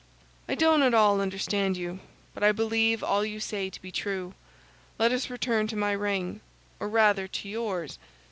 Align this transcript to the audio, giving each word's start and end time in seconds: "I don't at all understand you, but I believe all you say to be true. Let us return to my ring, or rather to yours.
"I 0.49 0.55
don't 0.55 0.81
at 0.81 0.95
all 0.95 1.21
understand 1.21 1.77
you, 1.77 1.99
but 2.33 2.41
I 2.41 2.51
believe 2.51 3.03
all 3.03 3.23
you 3.23 3.39
say 3.39 3.69
to 3.69 3.81
be 3.83 3.91
true. 3.91 4.33
Let 4.97 5.11
us 5.11 5.29
return 5.29 5.67
to 5.67 5.75
my 5.75 5.91
ring, 5.91 6.41
or 6.79 6.89
rather 6.89 7.27
to 7.27 7.47
yours. 7.47 7.99